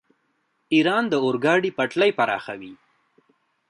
ایران 0.73 1.03
د 1.09 1.13
اورګاډي 1.25 1.71
پټلۍ 1.77 2.11
پراخوي. 2.17 2.73